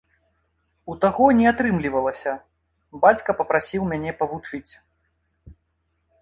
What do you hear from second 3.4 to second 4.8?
папрасіў мяне павучыць.